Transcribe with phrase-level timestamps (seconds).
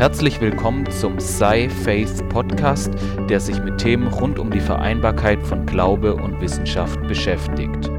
[0.00, 2.90] Herzlich willkommen zum Sci Faith Podcast,
[3.28, 7.90] der sich mit Themen rund um die Vereinbarkeit von Glaube und Wissenschaft beschäftigt.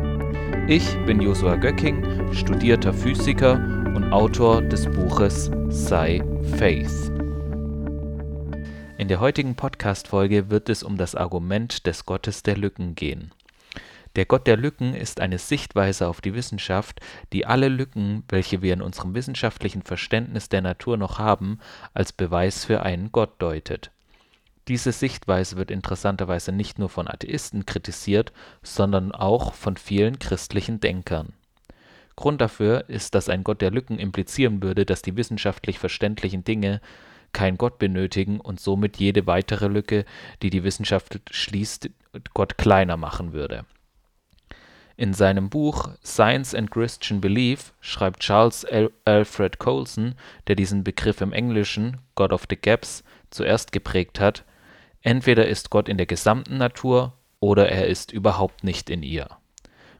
[0.67, 3.53] Ich bin Josua Göcking, studierter Physiker
[3.95, 6.23] und Autor des Buches Sci
[6.57, 7.11] Faith.
[8.97, 13.31] In der heutigen Podcast-Folge wird es um das Argument des Gottes der Lücken gehen.
[14.17, 16.99] Der Gott der Lücken ist eine Sichtweise auf die Wissenschaft,
[17.31, 21.59] die alle Lücken, welche wir in unserem wissenschaftlichen Verständnis der Natur noch haben,
[21.93, 23.91] als Beweis für einen Gott deutet.
[24.67, 31.33] Diese Sichtweise wird interessanterweise nicht nur von Atheisten kritisiert, sondern auch von vielen christlichen Denkern.
[32.17, 36.81] Grund dafür ist, dass ein Gott der Lücken implizieren würde, dass die wissenschaftlich verständlichen Dinge
[37.33, 40.05] keinen Gott benötigen und somit jede weitere Lücke,
[40.41, 41.89] die die Wissenschaft schließt,
[42.33, 43.65] Gott kleiner machen würde.
[45.01, 48.67] In seinem Buch Science and Christian Belief schreibt Charles
[49.03, 50.13] Alfred Colson,
[50.45, 54.43] der diesen Begriff im Englischen God of the Gaps zuerst geprägt hat,
[55.01, 59.27] entweder ist Gott in der gesamten Natur oder er ist überhaupt nicht in ihr.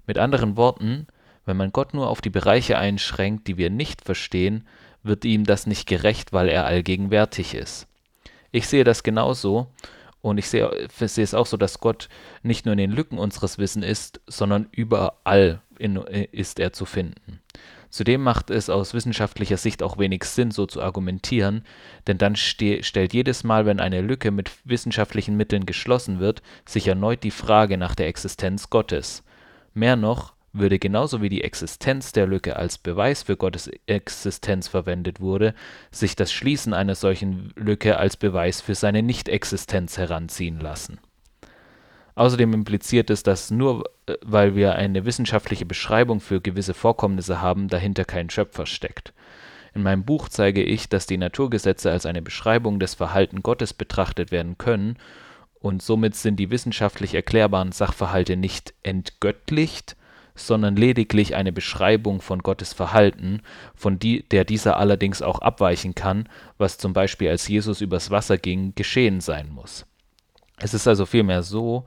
[0.05, 1.07] Mit anderen Worten,
[1.45, 4.67] wenn man Gott nur auf die Bereiche einschränkt, die wir nicht verstehen,
[5.01, 7.87] wird ihm das nicht gerecht, weil er allgegenwärtig ist.
[8.51, 9.65] Ich sehe das genauso
[10.21, 12.09] und ich sehe, sehe es auch so, dass Gott
[12.43, 17.41] nicht nur in den Lücken unseres Wissens ist, sondern überall in, ist er zu finden.
[17.89, 21.65] Zudem macht es aus wissenschaftlicher Sicht auch wenig Sinn, so zu argumentieren,
[22.07, 27.23] denn dann stellt jedes Mal, wenn eine Lücke mit wissenschaftlichen Mitteln geschlossen wird, sich erneut
[27.23, 29.23] die Frage nach der Existenz Gottes.
[29.73, 35.19] Mehr noch, würde genauso wie die Existenz der Lücke als Beweis für Gottes Existenz verwendet
[35.19, 35.53] wurde,
[35.91, 40.99] sich das Schließen einer solchen Lücke als Beweis für seine Nichtexistenz heranziehen lassen.
[42.15, 47.67] Außerdem impliziert es, dass nur äh, weil wir eine wissenschaftliche Beschreibung für gewisse Vorkommnisse haben,
[47.67, 49.13] dahinter kein Schöpfer steckt.
[49.73, 54.31] In meinem Buch zeige ich, dass die Naturgesetze als eine Beschreibung des Verhalten Gottes betrachtet
[54.31, 54.97] werden können
[55.61, 59.95] und somit sind die wissenschaftlich erklärbaren Sachverhalte nicht entgöttlicht,
[60.35, 63.41] sondern lediglich eine Beschreibung von Gottes Verhalten,
[63.75, 66.27] von der dieser allerdings auch abweichen kann,
[66.57, 69.85] was zum Beispiel als Jesus übers Wasser ging, geschehen sein muss.
[70.57, 71.85] Es ist also vielmehr so,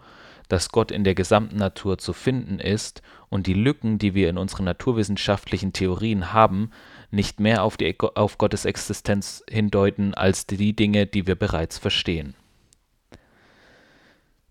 [0.48, 4.38] dass Gott in der gesamten Natur zu finden ist und die Lücken, die wir in
[4.38, 6.70] unseren naturwissenschaftlichen Theorien haben,
[7.10, 12.34] nicht mehr auf, die, auf Gottes Existenz hindeuten als die Dinge, die wir bereits verstehen.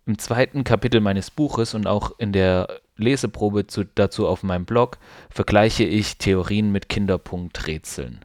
[0.06, 4.98] Im zweiten Kapitel meines Buches und auch in der Leseprobe zu, dazu auf meinem Blog
[5.30, 8.24] vergleiche ich Theorien mit Kinderpunkträtseln.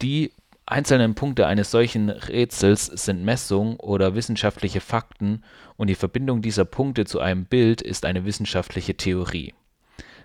[0.00, 0.32] Die
[0.66, 5.42] einzelnen Punkte eines solchen Rätsels sind Messungen oder wissenschaftliche Fakten
[5.76, 9.54] und die Verbindung dieser Punkte zu einem Bild ist eine wissenschaftliche Theorie.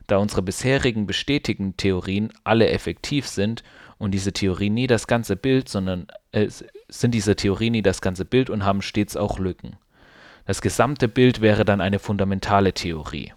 [0.08, 3.64] Da unsere bisherigen bestätigten Theorien alle effektiv sind
[3.98, 6.50] und diese Theorien nie das ganze Bild, sondern äh,
[6.90, 9.78] sind diese Theorien nie das ganze Bild und haben stets auch Lücken.
[10.46, 13.32] Das gesamte Bild wäre dann eine fundamentale Theorie.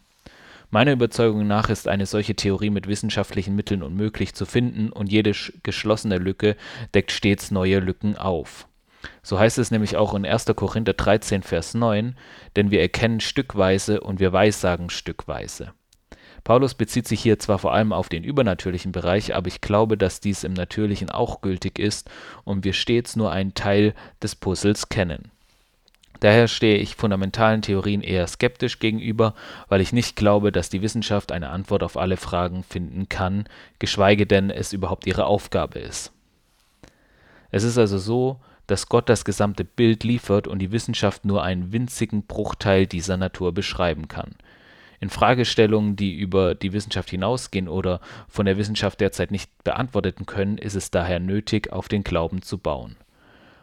[0.70, 5.32] Meiner Überzeugung nach ist eine solche Theorie mit wissenschaftlichen Mitteln unmöglich zu finden und jede
[5.62, 6.56] geschlossene Lücke
[6.94, 8.66] deckt stets neue Lücken auf.
[9.22, 10.46] So heißt es nämlich auch in 1.
[10.56, 12.16] Korinther 13, Vers 9,
[12.56, 15.72] denn wir erkennen stückweise und wir weissagen stückweise.
[16.42, 20.20] Paulus bezieht sich hier zwar vor allem auf den übernatürlichen Bereich, aber ich glaube, dass
[20.20, 22.10] dies im Natürlichen auch gültig ist
[22.44, 25.30] und wir stets nur einen Teil des Puzzles kennen.
[26.20, 29.34] Daher stehe ich fundamentalen Theorien eher skeptisch gegenüber,
[29.68, 33.44] weil ich nicht glaube, dass die Wissenschaft eine Antwort auf alle Fragen finden kann,
[33.78, 36.12] geschweige denn es überhaupt ihre Aufgabe ist.
[37.50, 41.72] Es ist also so, dass Gott das gesamte Bild liefert und die Wissenschaft nur einen
[41.72, 44.34] winzigen Bruchteil dieser Natur beschreiben kann.
[44.98, 50.58] In Fragestellungen, die über die Wissenschaft hinausgehen oder von der Wissenschaft derzeit nicht beantwortet können,
[50.58, 52.96] ist es daher nötig, auf den Glauben zu bauen.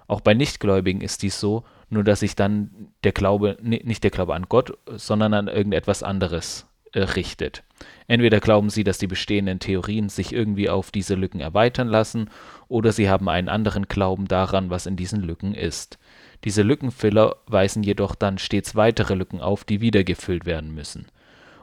[0.08, 4.36] Auch bei Nichtgläubigen ist dies so, nur dass sich dann der Glaube, nicht der Glaube
[4.36, 7.64] an Gott, sondern an irgendetwas anderes äh, richtet.
[8.08, 12.30] Entweder glauben sie, dass die bestehenden Theorien sich irgendwie auf diese Lücken erweitern lassen,
[12.68, 15.98] oder sie haben einen anderen Glauben daran, was in diesen Lücken ist.
[16.44, 21.08] Diese Lückenfiller weisen jedoch dann stets weitere Lücken auf, die wieder gefüllt werden müssen.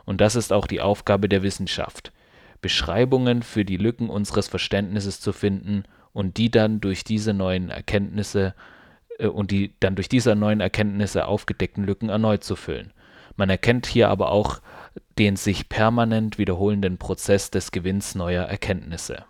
[0.04, 2.12] Und das ist auch die Aufgabe der Wissenschaft.
[2.60, 8.54] Beschreibungen für die Lücken unseres Verständnisses zu finden und die dann durch diese neuen Erkenntnisse
[9.28, 12.92] und die dann durch diese neuen Erkenntnisse aufgedeckten Lücken erneut zu füllen.
[13.36, 14.60] Man erkennt hier aber auch
[15.18, 19.24] den sich permanent wiederholenden Prozess des Gewinns neuer Erkenntnisse.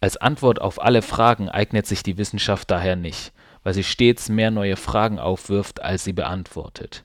[0.00, 3.32] Als Antwort auf alle Fragen eignet sich die Wissenschaft daher nicht,
[3.62, 7.04] weil sie stets mehr neue Fragen aufwirft, als sie beantwortet.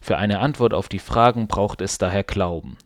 [0.00, 2.76] Für eine Antwort auf die Fragen braucht es daher Glauben.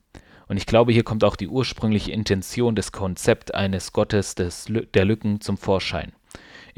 [0.46, 5.04] Und ich glaube, hier kommt auch die ursprüngliche Intention des Konzepts eines Gottes des, der
[5.04, 6.12] Lücken zum Vorschein.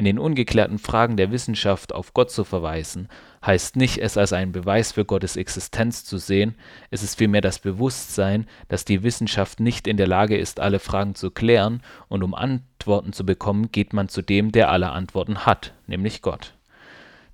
[0.01, 3.11] In den ungeklärten Fragen der Wissenschaft auf Gott zu verweisen,
[3.45, 6.55] heißt nicht, es als einen Beweis für Gottes Existenz zu sehen,
[6.91, 11.15] es ist vielmehr das Bewusstsein, dass die Wissenschaft nicht in der Lage ist, alle Fragen
[11.17, 15.75] zu klären, und um Antworten zu bekommen, geht man zu dem, der alle Antworten hat,
[15.87, 16.55] nämlich Gott.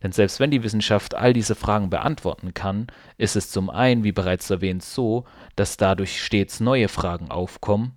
[0.03, 4.11] Denn selbst wenn die Wissenschaft all diese Fragen beantworten kann, ist es zum einen, wie
[4.11, 5.25] bereits erwähnt, so,
[5.55, 7.93] dass dadurch stets neue Fragen aufkommen,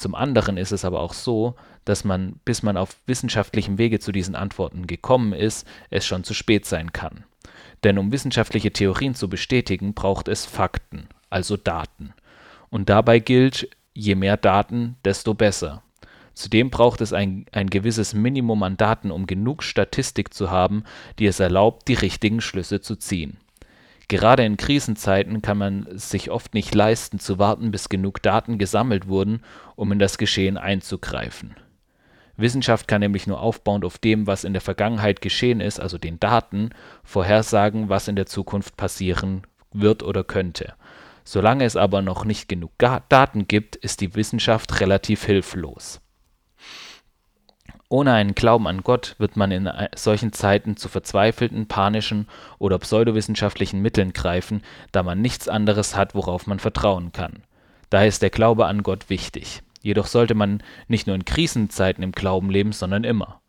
[0.00, 4.12] zum anderen ist es aber auch so, dass man, bis man auf wissenschaftlichem Wege zu
[4.12, 7.24] diesen Antworten gekommen ist, es schon zu spät sein kann.
[7.84, 12.12] Denn um wissenschaftliche Theorien zu bestätigen, braucht es Fakten, also Daten.
[12.68, 15.82] Und dabei gilt, je mehr Daten, desto besser.
[16.34, 20.84] Zudem braucht es ein, ein gewisses Minimum an Daten, um genug Statistik zu haben,
[21.18, 23.38] die es erlaubt, die richtigen Schlüsse zu ziehen.
[24.08, 29.06] Gerade in Krisenzeiten kann man sich oft nicht leisten, zu warten, bis genug Daten gesammelt
[29.06, 29.42] wurden,
[29.76, 31.54] um in das Geschehen einzugreifen.
[32.40, 36.20] Wissenschaft kann nämlich nur aufbauend auf dem, was in der Vergangenheit geschehen ist, also den
[36.20, 36.70] Daten,
[37.04, 40.74] vorhersagen, was in der Zukunft passieren wird oder könnte.
[41.24, 46.00] Solange es aber noch nicht genug Daten gibt, ist die Wissenschaft relativ hilflos.
[47.88, 52.28] Ohne einen Glauben an Gott wird man in solchen Zeiten zu verzweifelten, panischen
[52.58, 57.42] oder pseudowissenschaftlichen Mitteln greifen, da man nichts anderes hat, worauf man vertrauen kann.
[57.90, 59.62] Daher ist der Glaube an Gott wichtig.
[59.82, 63.40] Jedoch sollte man nicht nur in Krisenzeiten im Glauben leben, sondern immer.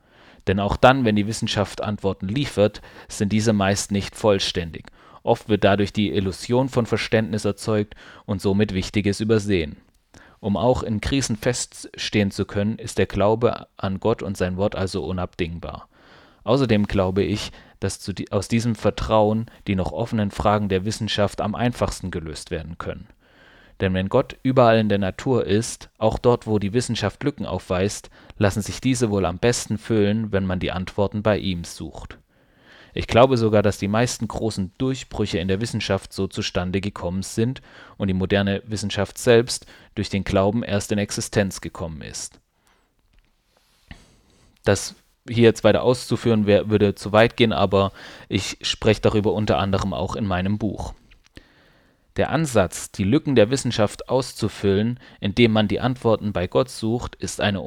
[0.48, 4.88] Denn auch dann, wenn die Wissenschaft Antworten liefert, sind diese meist nicht vollständig.
[5.24, 7.96] Oft wird dadurch die Illusion von Verständnis erzeugt
[8.26, 9.78] und somit Wichtiges übersehen.
[10.40, 14.76] Um auch in Krisen feststehen zu können, ist der Glaube an Gott und sein Wort
[14.76, 15.88] also unabdingbar.
[16.44, 22.10] Außerdem glaube ich, dass aus diesem Vertrauen die noch offenen Fragen der Wissenschaft am einfachsten
[22.10, 23.08] gelöst werden können.
[23.82, 28.12] Denn wenn Gott überall in der Natur ist, auch dort, wo die Wissenschaft Lücken aufweist,
[28.38, 32.20] lassen sich diese wohl am besten füllen, wenn man die Antworten bei ihm sucht.
[32.94, 37.62] Ich glaube sogar, dass die meisten großen Durchbrüche in der Wissenschaft so zustande gekommen sind
[37.98, 42.40] und die moderne Wissenschaft selbst durch den Glauben erst in Existenz gekommen ist.
[44.64, 44.96] Das
[45.28, 47.92] hier jetzt weiter auszuführen würde zu weit gehen, aber
[48.28, 50.94] ich spreche darüber unter anderem auch in meinem Buch.
[52.18, 57.40] Der Ansatz, die Lücken der Wissenschaft auszufüllen, indem man die Antworten bei Gott sucht, ist
[57.40, 57.64] eine,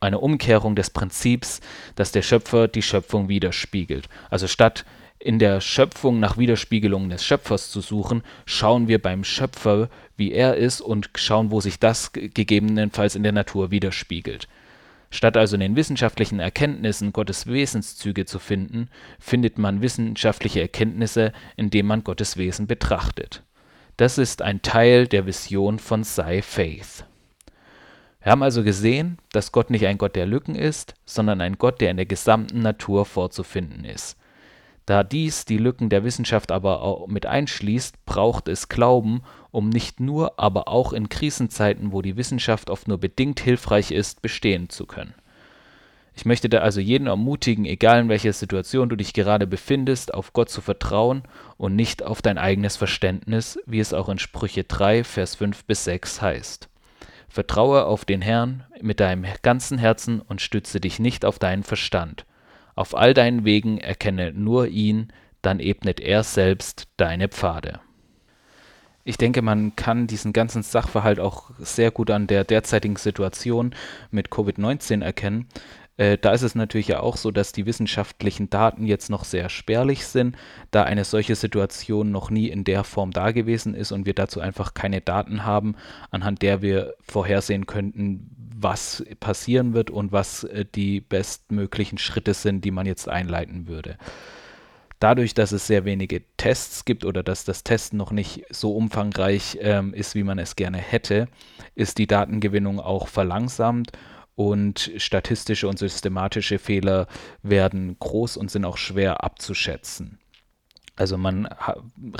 [0.00, 1.60] eine Umkehrung des Prinzips,
[1.94, 4.10] dass der Schöpfer die Schöpfung widerspiegelt.
[4.28, 4.84] Also statt
[5.18, 10.56] in der Schöpfung nach Widerspiegelungen des Schöpfers zu suchen, schauen wir beim Schöpfer, wie er
[10.56, 14.48] ist und schauen, wo sich das gegebenenfalls in der Natur widerspiegelt.
[15.10, 21.86] Statt also in den wissenschaftlichen Erkenntnissen Gottes Wesenszüge zu finden, findet man wissenschaftliche Erkenntnisse, indem
[21.86, 23.42] man Gottes Wesen betrachtet.
[23.98, 27.04] Das ist ein Teil der Vision von Sei Faith.
[28.22, 31.80] Wir haben also gesehen, dass Gott nicht ein Gott der Lücken ist, sondern ein Gott,
[31.80, 34.16] der in der gesamten Natur vorzufinden ist.
[34.86, 40.00] Da dies die Lücken der Wissenschaft aber auch mit einschließt, braucht es Glauben, um nicht
[40.00, 44.86] nur, aber auch in Krisenzeiten, wo die Wissenschaft oft nur bedingt hilfreich ist, bestehen zu
[44.86, 45.14] können.
[46.14, 50.32] Ich möchte da also jeden ermutigen, egal in welcher Situation du dich gerade befindest, auf
[50.32, 51.22] Gott zu vertrauen
[51.56, 55.84] und nicht auf dein eigenes Verständnis, wie es auch in Sprüche 3, Vers 5 bis
[55.84, 56.68] 6 heißt.
[57.28, 62.26] Vertraue auf den Herrn mit deinem ganzen Herzen und stütze dich nicht auf deinen Verstand.
[62.74, 67.80] Auf all deinen Wegen erkenne nur ihn, dann ebnet er selbst deine Pfade.
[69.04, 73.74] Ich denke, man kann diesen ganzen Sachverhalt auch sehr gut an der derzeitigen Situation
[74.12, 75.48] mit Covid-19 erkennen.
[76.02, 79.48] Äh, da ist es natürlich ja auch so, dass die wissenschaftlichen Daten jetzt noch sehr
[79.48, 80.36] spärlich sind,
[80.72, 84.40] da eine solche Situation noch nie in der Form da gewesen ist und wir dazu
[84.40, 85.76] einfach keine Daten haben,
[86.10, 92.64] anhand der wir vorhersehen könnten, was passieren wird und was äh, die bestmöglichen Schritte sind,
[92.64, 93.96] die man jetzt einleiten würde.
[94.98, 99.58] Dadurch, dass es sehr wenige Tests gibt oder dass das Testen noch nicht so umfangreich
[99.60, 101.28] ähm, ist, wie man es gerne hätte,
[101.76, 103.92] ist die Datengewinnung auch verlangsamt
[104.34, 107.06] und statistische und systematische Fehler
[107.42, 110.18] werden groß und sind auch schwer abzuschätzen.
[110.94, 111.48] Also man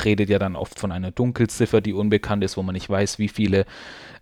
[0.03, 3.29] redet ja dann oft von einer Dunkelziffer, die unbekannt ist, wo man nicht weiß, wie
[3.29, 3.67] viele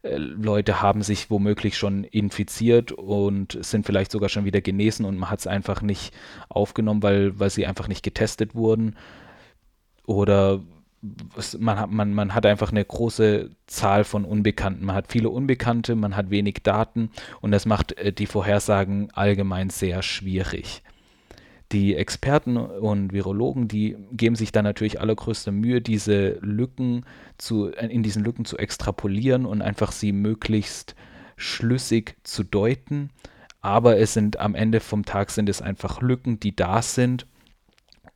[0.02, 5.16] äh, Leute haben sich womöglich schon infiziert und sind vielleicht sogar schon wieder genesen und
[5.16, 6.12] man hat es einfach nicht
[6.48, 8.96] aufgenommen, weil, weil sie einfach nicht getestet wurden.
[10.04, 10.60] Oder
[11.58, 14.84] man hat, man, man hat einfach eine große Zahl von Unbekannten.
[14.84, 19.70] Man hat viele Unbekannte, man hat wenig Daten und das macht äh, die Vorhersagen allgemein
[19.70, 20.82] sehr schwierig.
[21.72, 27.04] die Experten und Virologen, die geben sich dann natürlich allergrößte Mühe, diese Lücken
[27.38, 30.96] zu, in diesen Lücken zu extrapolieren und einfach sie möglichst
[31.36, 33.10] schlüssig zu deuten.
[33.60, 37.26] Aber es sind am Ende vom Tag sind es einfach Lücken, die da sind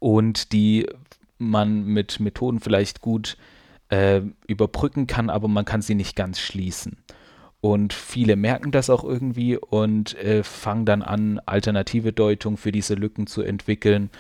[0.01, 0.87] und die
[1.49, 3.37] man mit Methoden vielleicht gut
[3.89, 6.99] äh, überbrücken kann, aber man kann sie nicht ganz schließen.
[7.61, 12.95] Und viele merken das auch irgendwie und äh, fangen dann an, alternative Deutungen für diese
[12.95, 14.11] Lücken zu entwickeln.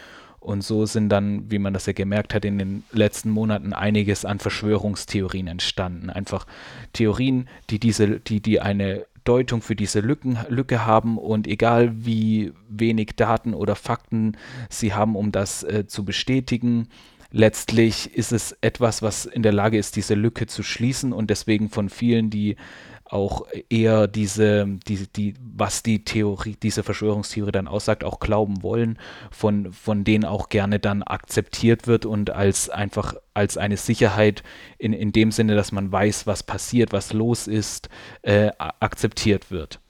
[0.40, 4.25] Und so sind dann, wie man das ja gemerkt hat, in den letzten Monaten einiges
[4.25, 6.09] an Verschwörungstheorien entstanden.
[6.09, 6.47] Einfach
[6.93, 12.52] Theorien, die diese, die, die eine Deutung für diese Lücken, Lücke haben und egal wie
[12.69, 14.37] wenig Daten oder Fakten
[14.69, 16.88] sie haben, um das äh, zu bestätigen,
[17.35, 21.69] letztlich ist es etwas, was in der Lage ist, diese Lücke zu schließen und deswegen
[21.69, 22.57] von vielen, die
[23.05, 28.99] auch eher diese, die, die, was die Theorie, diese Verschwörungstheorie dann aussagt, auch glauben wollen,
[29.31, 34.43] von, von denen auch gerne dann akzeptiert wird und als einfach als eine Sicherheit
[34.79, 37.88] in, in dem Sinne, dass man weiß, was passiert, was los ist,
[38.23, 39.81] äh, akzeptiert wird.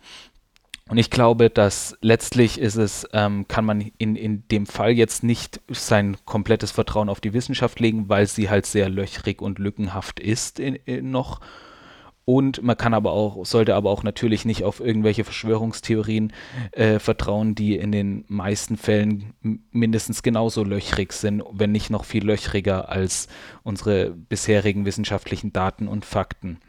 [0.88, 5.25] Und ich glaube, dass letztlich ist es, ähm, kann man in, in dem Fall jetzt
[5.25, 10.21] nicht sein komplettes Vertrauen auf die Wissenschaft legen, weil sie halt sehr löchrig und lückenhaft
[10.21, 11.41] ist in, in noch
[12.26, 16.33] und man kann aber auch, sollte aber auch natürlich nicht auf irgendwelche Verschwörungstheorien
[16.73, 19.35] äh, vertrauen, die in den meisten Fällen
[19.71, 23.29] mindestens genauso löchrig sind, wenn nicht noch viel löchriger als
[23.62, 26.61] unsere bisherigen wissenschaftlichen Daten und Fakten.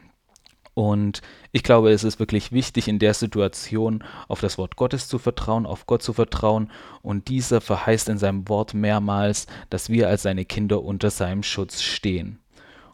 [0.76, 5.18] Und ich glaube, es ist wirklich wichtig, in der Situation auf das Wort Gottes zu
[5.18, 6.70] vertrauen, auf Gott zu vertrauen.
[7.00, 11.80] Und dieser verheißt in seinem Wort mehrmals, dass wir als seine Kinder unter seinem Schutz
[11.80, 12.40] stehen.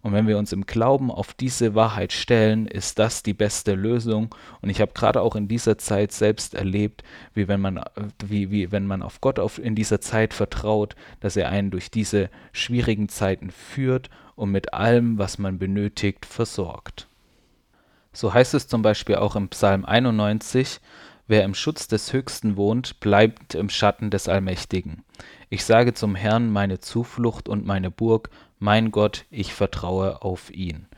[0.01, 4.33] Und wenn wir uns im Glauben auf diese Wahrheit stellen, ist das die beste Lösung.
[4.61, 7.03] Und ich habe gerade auch in dieser Zeit selbst erlebt,
[7.35, 7.83] wie wenn man,
[8.25, 11.91] wie, wie wenn man auf Gott auf, in dieser Zeit vertraut, dass er einen durch
[11.91, 17.09] diese schwierigen Zeiten führt und mit allem, was man benötigt, versorgt.
[18.13, 20.81] So heißt es zum Beispiel auch im Psalm 91,
[21.29, 25.05] Wer im Schutz des Höchsten wohnt, bleibt im Schatten des Allmächtigen.
[25.51, 28.29] Ich sage zum Herrn meine Zuflucht und meine Burg,
[28.59, 30.89] mein Gott, ich vertraue auf ihn.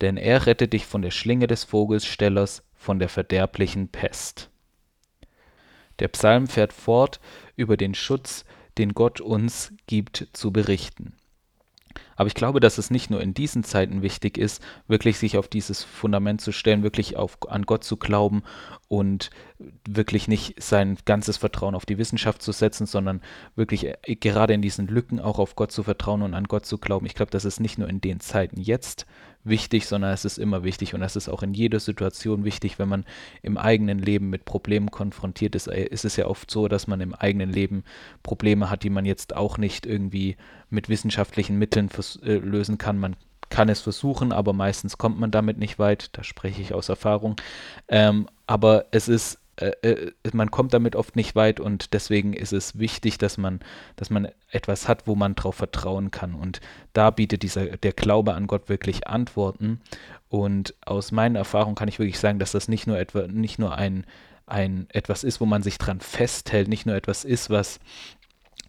[0.00, 4.50] Denn er rettet dich von der Schlinge des Vogelstellers, von der verderblichen Pest.
[5.98, 7.20] Der Psalm fährt fort,
[7.56, 8.44] über den Schutz,
[8.78, 11.14] den Gott uns gibt, zu berichten.
[12.22, 15.48] Aber ich glaube, dass es nicht nur in diesen Zeiten wichtig ist, wirklich sich auf
[15.48, 18.44] dieses Fundament zu stellen, wirklich auf, an Gott zu glauben
[18.86, 19.30] und
[19.88, 23.20] wirklich nicht sein ganzes Vertrauen auf die Wissenschaft zu setzen, sondern
[23.56, 26.78] wirklich äh, gerade in diesen Lücken auch auf Gott zu vertrauen und an Gott zu
[26.78, 27.06] glauben.
[27.06, 29.06] Ich glaube, das ist nicht nur in den Zeiten jetzt
[29.44, 32.88] wichtig, sondern es ist immer wichtig und das ist auch in jeder Situation wichtig, wenn
[32.88, 33.04] man
[33.42, 35.66] im eigenen Leben mit Problemen konfrontiert ist.
[35.66, 37.84] Äh, ist es ja oft so, dass man im eigenen Leben
[38.22, 40.36] Probleme hat, die man jetzt auch nicht irgendwie
[40.70, 41.90] mit wissenschaftlichen Mitteln
[42.24, 42.98] äh, lösen kann.
[42.98, 43.16] Man
[43.52, 46.10] kann es versuchen, aber meistens kommt man damit nicht weit.
[46.16, 47.36] Da spreche ich aus Erfahrung.
[47.88, 52.52] Ähm, aber es ist äh, äh, man kommt damit oft nicht weit und deswegen ist
[52.52, 53.60] es wichtig, dass man,
[53.96, 56.34] dass man etwas hat, wo man drauf vertrauen kann.
[56.34, 56.60] Und
[56.94, 59.80] da bietet dieser, der Glaube an Gott wirklich Antworten.
[60.28, 63.76] Und aus meiner Erfahrung kann ich wirklich sagen, dass das nicht nur etwa, nicht nur
[63.76, 64.06] ein,
[64.46, 67.78] ein etwas ist, wo man sich dran festhält, nicht nur etwas ist, was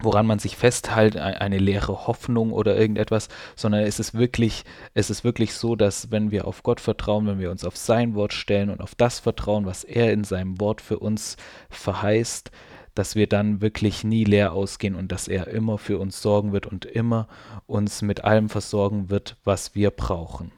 [0.04, 5.24] woran man sich festhält, eine leere Hoffnung oder irgendetwas, sondern es ist wirklich, es ist
[5.24, 8.70] wirklich so, dass wenn wir auf Gott vertrauen, wenn wir uns auf sein Wort stellen
[8.70, 11.38] und auf das vertrauen, was er in seinem Wort für uns
[11.70, 12.52] verheißt,
[12.96, 16.68] dass wir dann wirklich nie leer ausgehen und dass er immer für uns sorgen wird
[16.68, 17.28] und immer
[17.66, 20.52] uns mit allem versorgen wird, was wir brauchen.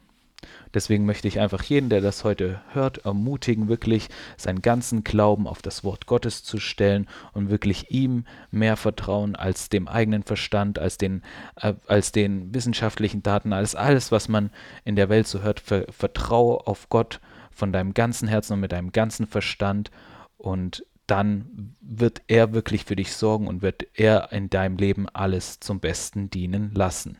[0.73, 5.61] Deswegen möchte ich einfach jeden, der das heute hört, ermutigen, wirklich seinen ganzen Glauben auf
[5.61, 10.97] das Wort Gottes zu stellen und wirklich ihm mehr Vertrauen als dem eigenen Verstand, als
[10.97, 11.23] den,
[11.55, 14.49] äh, als den wissenschaftlichen Daten, als alles, was man
[14.83, 15.59] in der Welt so hört.
[15.59, 17.19] Ver vertraue auf Gott
[17.51, 19.91] von deinem ganzen Herzen und mit deinem ganzen Verstand
[20.37, 25.59] und dann wird er wirklich für dich sorgen und wird er in deinem Leben alles
[25.59, 27.17] zum Besten dienen lassen.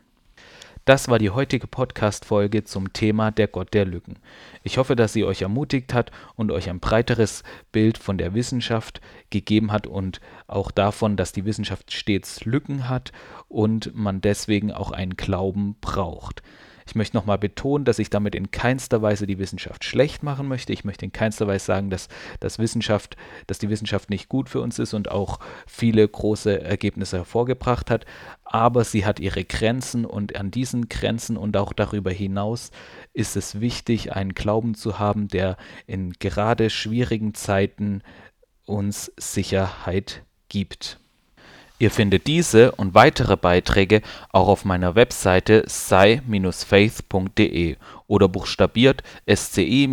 [0.86, 4.20] Das war die heutige Podcast-Folge zum Thema der Gott der Lücken.
[4.62, 9.00] Ich hoffe, dass sie euch ermutigt hat und euch ein breiteres Bild von der Wissenschaft
[9.28, 13.10] gegeben hat und auch davon, dass die Wissenschaft stets Lücken hat
[13.48, 16.44] und man deswegen auch einen Glauben braucht.
[16.86, 20.72] Ich möchte nochmal betonen, dass ich damit in keinster Weise die Wissenschaft schlecht machen möchte.
[20.72, 23.16] Ich möchte in keinster Weise sagen, dass, dass, Wissenschaft,
[23.48, 28.06] dass die Wissenschaft nicht gut für uns ist und auch viele große Ergebnisse hervorgebracht hat.
[28.44, 32.70] Aber sie hat ihre Grenzen und an diesen Grenzen und auch darüber hinaus
[33.12, 38.02] ist es wichtig, einen Glauben zu haben, der in gerade schwierigen Zeiten
[38.64, 41.00] uns Sicherheit gibt.
[41.78, 44.00] Ihr findet diese und weitere Beiträge
[44.32, 46.16] auch auf meiner Webseite sci-faith.de
[48.06, 49.88] oder buchstabiert sci-faith.de.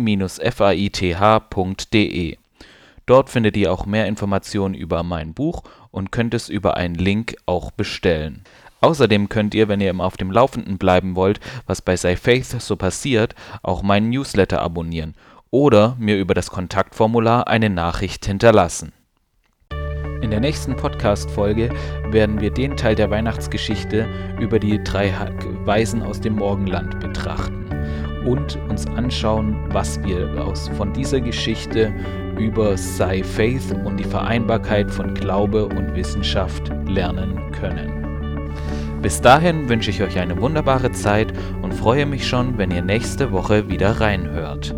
[3.06, 7.36] Dort findet ihr auch mehr Informationen über mein Buch und könnt es über einen Link
[7.44, 8.44] auch bestellen.
[8.80, 12.62] Außerdem könnt ihr, wenn ihr immer auf dem Laufenden bleiben wollt, was bei Sci Faith
[12.62, 15.14] so passiert, auch meinen Newsletter abonnieren
[15.50, 18.92] oder mir über das Kontaktformular eine Nachricht hinterlassen.
[20.24, 21.68] In der nächsten Podcast-Folge
[22.08, 24.08] werden wir den Teil der Weihnachtsgeschichte
[24.40, 25.12] über die drei
[25.66, 27.66] Weisen aus dem Morgenland betrachten
[28.24, 31.92] und uns anschauen, was wir aus, von dieser Geschichte
[32.38, 38.50] über Sei Faith und die Vereinbarkeit von Glaube und Wissenschaft lernen können.
[39.02, 43.30] Bis dahin wünsche ich euch eine wunderbare Zeit und freue mich schon, wenn ihr nächste
[43.30, 44.74] Woche wieder reinhört.